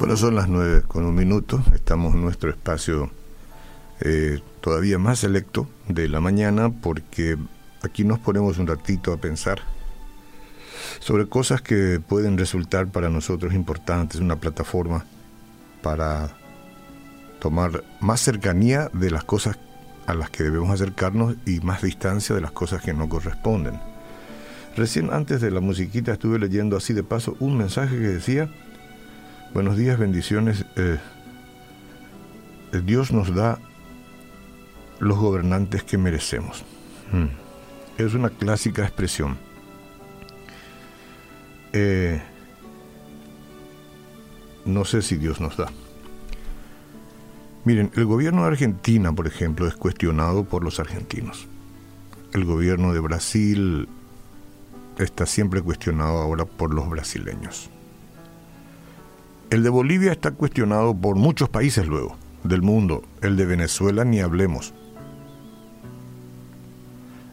[0.00, 1.62] Bueno, son las nueve con un minuto.
[1.74, 3.10] Estamos en nuestro espacio
[4.00, 7.36] eh, todavía más selecto de la mañana porque
[7.82, 9.60] aquí nos ponemos un ratito a pensar
[11.00, 15.04] sobre cosas que pueden resultar para nosotros importantes, una plataforma
[15.82, 16.34] para
[17.38, 19.58] tomar más cercanía de las cosas
[20.06, 23.78] a las que debemos acercarnos y más distancia de las cosas que no corresponden.
[24.78, 28.50] Recién antes de la musiquita estuve leyendo así de paso un mensaje que decía,
[29.52, 30.98] buenos días, bendiciones, eh,
[32.84, 33.58] Dios nos da
[34.98, 36.64] los gobernantes que merecemos.
[37.10, 37.26] Hmm.
[37.98, 39.36] Es una clásica expresión.
[41.72, 42.22] Eh,
[44.64, 45.68] no sé si Dios nos da.
[47.64, 51.46] Miren, el gobierno de Argentina, por ejemplo, es cuestionado por los argentinos.
[52.32, 53.88] El gobierno de Brasil
[54.98, 57.70] está siempre cuestionado ahora por los brasileños.
[59.50, 63.02] El de Bolivia está cuestionado por muchos países luego del mundo.
[63.20, 64.72] El de Venezuela ni hablemos.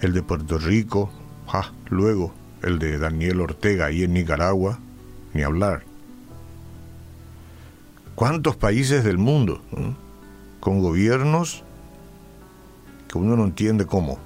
[0.00, 1.10] El de Puerto Rico,
[1.48, 4.78] ja, luego el de Daniel Ortega ahí en Nicaragua,
[5.32, 5.82] ni hablar.
[8.14, 9.60] ¿Cuántos países del mundo
[10.60, 11.64] con gobiernos
[13.08, 14.20] que uno no entiende cómo?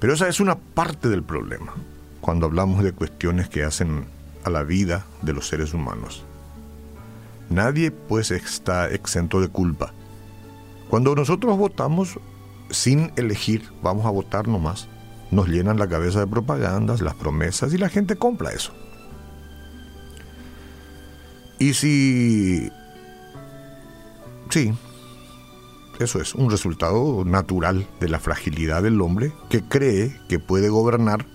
[0.00, 1.72] Pero esa es una parte del problema
[2.20, 4.15] cuando hablamos de cuestiones que hacen
[4.46, 6.24] a la vida de los seres humanos.
[7.50, 9.92] Nadie pues está exento de culpa.
[10.88, 12.18] Cuando nosotros votamos
[12.70, 14.88] sin elegir, vamos a votar nomás,
[15.30, 18.72] nos llenan la cabeza de propagandas, las promesas y la gente compra eso.
[21.58, 22.70] Y si...
[24.50, 24.72] Sí,
[25.98, 31.26] eso es un resultado natural de la fragilidad del hombre que cree que puede gobernar,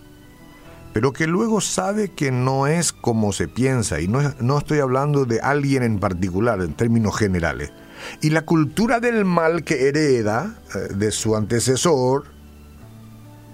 [0.94, 5.26] pero que luego sabe que no es como se piensa, y no, no estoy hablando
[5.26, 7.72] de alguien en particular en términos generales.
[8.22, 12.26] Y la cultura del mal que hereda eh, de su antecesor,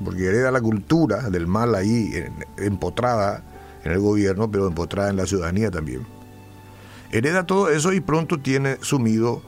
[0.04, 2.12] porque hereda la cultura del mal ahí
[2.58, 3.44] empotrada
[3.84, 6.06] en el gobierno, pero empotrada en la ciudadanía también.
[7.12, 9.42] Hereda todo eso y pronto tiene sumido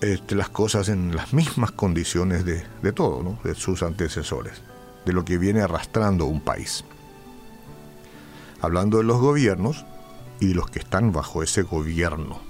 [0.00, 3.38] este, las cosas en las mismas condiciones de, de todo, ¿no?
[3.42, 4.62] de sus antecesores,
[5.04, 6.84] de lo que viene arrastrando un país.
[8.60, 9.84] Hablando de los gobiernos
[10.40, 12.40] y los que están bajo ese gobierno,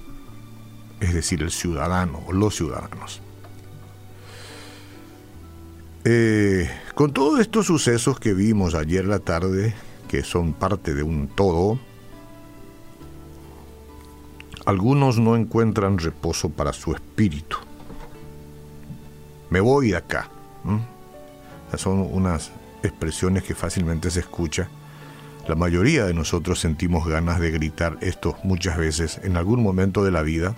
[0.99, 3.21] es decir, el ciudadano o los ciudadanos.
[6.05, 9.73] Eh, con todos estos sucesos que vimos ayer la tarde,
[10.07, 11.79] que son parte de un todo,
[14.65, 17.57] algunos no encuentran reposo para su espíritu.
[19.49, 20.29] Me voy de acá.
[21.75, 22.51] Son unas
[22.83, 24.69] expresiones que fácilmente se escucha.
[25.49, 30.11] La mayoría de nosotros sentimos ganas de gritar esto muchas veces en algún momento de
[30.11, 30.53] la vida.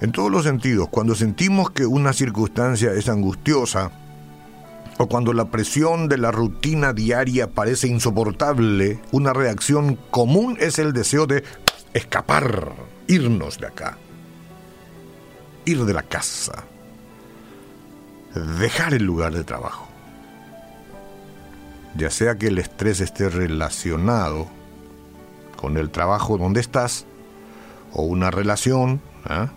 [0.00, 3.92] En todos los sentidos, cuando sentimos que una circunstancia es angustiosa,
[4.98, 10.92] o cuando la presión de la rutina diaria parece insoportable, una reacción común es el
[10.92, 11.44] deseo de
[11.94, 12.72] escapar,
[13.06, 13.96] irnos de acá,
[15.66, 16.64] ir de la casa,
[18.58, 19.89] dejar el lugar de trabajo.
[21.96, 24.48] Ya sea que el estrés esté relacionado
[25.56, 27.06] con el trabajo donde estás,
[27.92, 29.50] o una relación, ¿ah?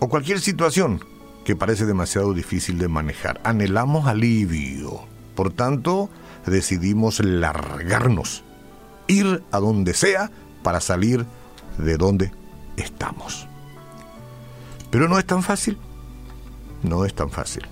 [0.00, 1.04] o cualquier situación
[1.44, 3.40] que parece demasiado difícil de manejar.
[3.44, 5.00] Anhelamos alivio.
[5.34, 6.10] Por tanto,
[6.46, 8.44] decidimos largarnos,
[9.06, 10.30] ir a donde sea
[10.62, 11.24] para salir
[11.78, 12.32] de donde
[12.76, 13.46] estamos.
[14.90, 15.78] Pero no es tan fácil.
[16.82, 17.64] No es tan fácil.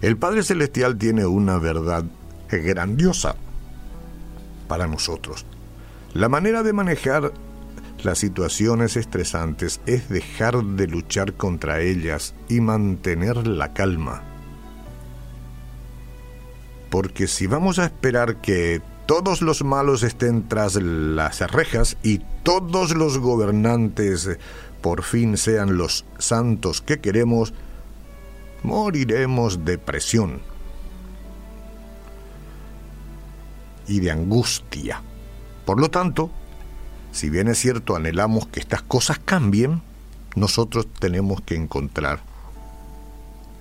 [0.00, 2.04] El Padre Celestial tiene una verdad
[2.50, 3.36] grandiosa
[4.66, 5.44] para nosotros.
[6.14, 7.32] La manera de manejar
[8.02, 14.22] las situaciones estresantes es dejar de luchar contra ellas y mantener la calma.
[16.88, 22.94] Porque si vamos a esperar que todos los malos estén tras las rejas y todos
[22.94, 24.38] los gobernantes
[24.80, 27.52] por fin sean los santos que queremos,
[28.62, 30.40] moriremos de presión
[33.86, 35.02] y de angustia.
[35.64, 36.30] Por lo tanto,
[37.12, 39.82] si bien es cierto, anhelamos que estas cosas cambien,
[40.36, 42.20] nosotros tenemos que encontrar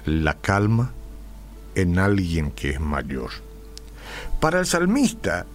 [0.06, 0.92] la calma
[1.76, 3.32] en alguien que es mayor.
[4.40, 5.46] Para el salmista,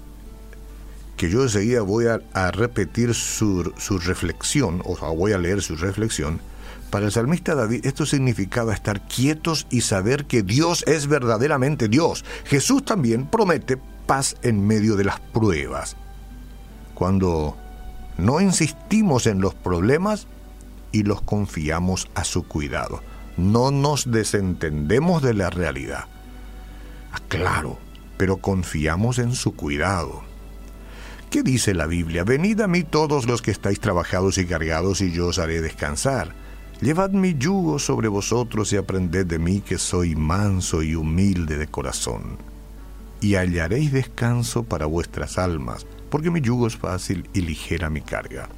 [1.16, 6.40] que yo enseguida voy a, repetir su, su, reflexión, o voy a leer su reflexión,
[6.94, 12.24] para el salmista David esto significaba estar quietos y saber que Dios es verdaderamente Dios.
[12.44, 15.96] Jesús también promete paz en medio de las pruebas.
[16.94, 17.56] Cuando
[18.16, 20.28] no insistimos en los problemas
[20.92, 23.02] y los confiamos a su cuidado.
[23.36, 26.04] No nos desentendemos de la realidad.
[27.10, 27.76] Ah, claro,
[28.16, 30.22] pero confiamos en su cuidado.
[31.28, 32.22] ¿Qué dice la Biblia?
[32.22, 36.43] Venid a mí todos los que estáis trabajados y cargados y yo os haré descansar.
[36.84, 41.66] Llevad mi yugo sobre vosotros y aprended de mí que soy manso y humilde de
[41.66, 42.36] corazón.
[43.22, 48.50] Y hallaréis descanso para vuestras almas, porque mi yugo es fácil y ligera mi carga.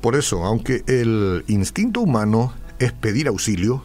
[0.00, 3.82] Por eso, aunque el instinto humano es pedir auxilio,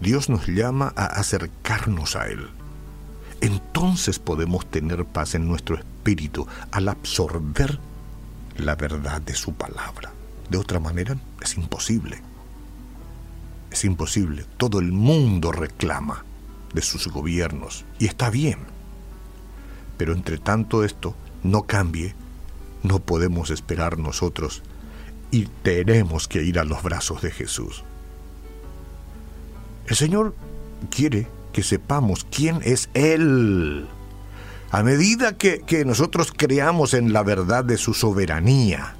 [0.00, 2.46] Dios nos llama a acercarnos a Él.
[3.40, 7.80] Entonces podemos tener paz en nuestro espíritu al absorber
[8.56, 10.12] la verdad de su palabra.
[10.50, 12.20] De otra manera es imposible.
[13.70, 14.46] Es imposible.
[14.56, 16.24] Todo el mundo reclama
[16.72, 18.58] de sus gobiernos y está bien.
[19.96, 22.14] Pero entre tanto esto no cambie,
[22.82, 24.62] no podemos esperar nosotros
[25.30, 27.84] y tenemos que ir a los brazos de Jesús.
[29.86, 30.34] El Señor
[30.90, 33.88] quiere que sepamos quién es Él.
[34.70, 38.97] A medida que, que nosotros creamos en la verdad de su soberanía,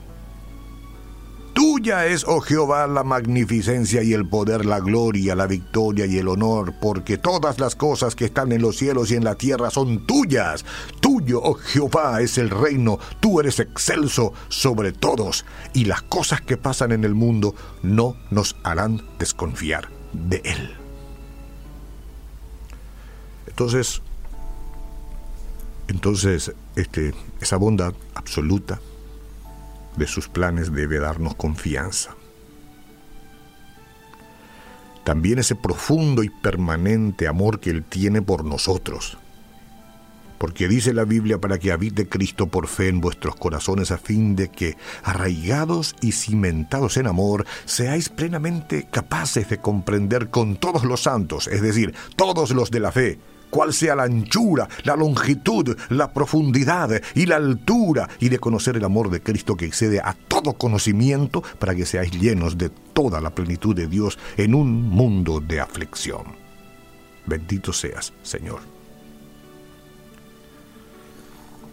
[1.79, 6.27] Tuya es, oh Jehová, la magnificencia y el poder, la gloria, la victoria y el
[6.27, 10.05] honor, porque todas las cosas que están en los cielos y en la tierra son
[10.05, 10.65] tuyas.
[10.99, 16.57] Tuyo, oh Jehová, es el reino, tú eres excelso sobre todos, y las cosas que
[16.57, 17.55] pasan en el mundo
[17.85, 20.75] no nos harán desconfiar de Él.
[23.47, 24.03] Entonces,
[25.87, 28.81] entonces, este, esa bondad absoluta,
[29.99, 32.15] de sus planes debe darnos confianza.
[35.05, 39.19] También ese profundo y permanente amor que Él tiene por nosotros.
[40.39, 44.37] Porque dice la Biblia para que habite Cristo por fe en vuestros corazones a fin
[44.37, 51.03] de que, arraigados y cimentados en amor, seáis plenamente capaces de comprender con todos los
[51.03, 53.19] santos, es decir, todos los de la fe,
[53.51, 58.85] cuál sea la anchura, la longitud, la profundidad y la altura, y de conocer el
[58.85, 63.31] amor de Cristo que excede a todo conocimiento, para que seáis llenos de toda la
[63.31, 66.25] plenitud de Dios en un mundo de aflicción.
[67.27, 68.61] Bendito seas, Señor.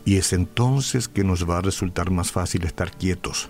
[0.03, 3.49] Y es entonces que nos va a resultar más fácil estar quietos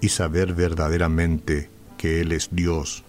[0.00, 3.02] y saber verdaderamente que Él es Dios.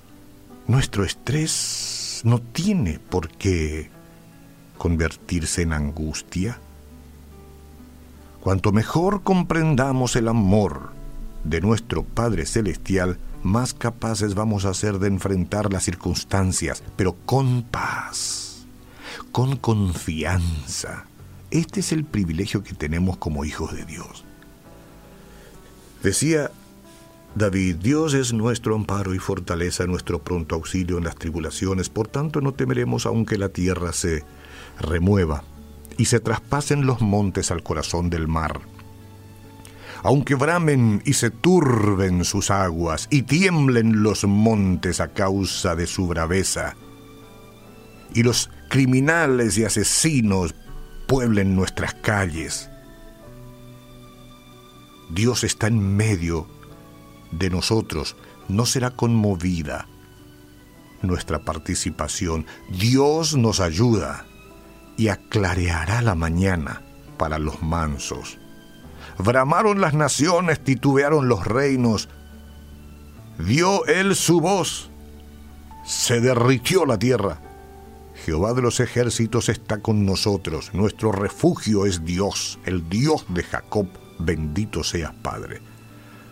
[0.67, 3.89] Nuestro estrés no tiene por qué
[4.77, 6.59] convertirse en angustia.
[8.39, 10.91] Cuanto mejor comprendamos el amor
[11.43, 17.63] de nuestro Padre Celestial, más capaces vamos a ser de enfrentar las circunstancias, pero con
[17.63, 18.65] paz,
[19.31, 21.05] con confianza.
[21.49, 24.23] Este es el privilegio que tenemos como hijos de Dios.
[26.01, 26.51] Decía
[27.35, 32.41] David, Dios es nuestro amparo y fortaleza, nuestro pronto auxilio en las tribulaciones, por tanto
[32.41, 34.25] no temeremos aunque la tierra se
[34.79, 35.43] remueva
[35.97, 38.59] y se traspasen los montes al corazón del mar.
[40.03, 46.07] Aunque bramen y se turben sus aguas y tiemblen los montes a causa de su
[46.07, 46.75] braveza,
[48.13, 50.53] y los criminales y asesinos
[51.07, 52.69] pueblen nuestras calles.
[55.09, 56.47] Dios está en medio
[57.31, 58.15] de nosotros
[58.47, 59.87] no será conmovida
[61.01, 62.45] nuestra participación.
[62.69, 64.25] Dios nos ayuda
[64.97, 66.81] y aclareará la mañana
[67.17, 68.37] para los mansos.
[69.17, 72.09] Bramaron las naciones, titubearon los reinos.
[73.39, 74.89] Dio él su voz,
[75.85, 77.41] se derritió la tierra.
[78.25, 83.87] Jehová de los ejércitos está con nosotros, nuestro refugio es Dios, el Dios de Jacob,
[84.19, 85.70] bendito seas Padre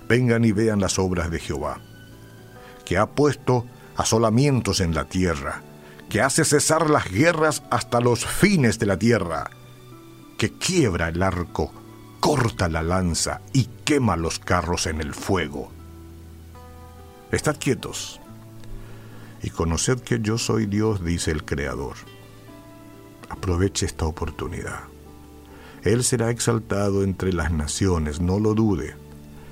[0.09, 1.79] vengan y vean las obras de Jehová,
[2.83, 5.61] que ha puesto asolamientos en la tierra,
[6.09, 9.51] que hace cesar las guerras hasta los fines de la tierra,
[10.39, 11.71] que quiebra el arco,
[12.19, 15.71] corta la lanza y quema los carros en el fuego.
[17.31, 18.19] Estad quietos
[19.43, 21.95] y conoced que yo soy Dios, dice el Creador.
[23.29, 24.79] Aproveche esta oportunidad.
[25.83, 28.95] Él será exaltado entre las naciones, no lo dude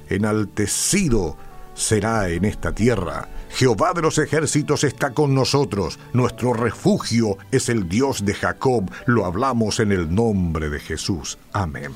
[0.10, 1.38] enaltecido
[1.74, 3.30] será en esta tierra.
[3.50, 6.00] Jehová de los ejércitos está con nosotros.
[6.14, 8.92] Nuestro refugio es el Dios de Jacob.
[9.06, 11.38] Lo hablamos en el nombre de Jesús.
[11.54, 11.94] Amén.